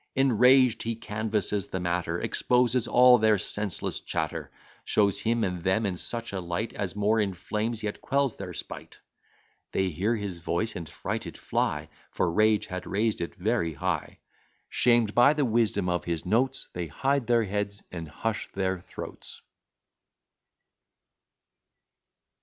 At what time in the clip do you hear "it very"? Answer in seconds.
13.21-13.73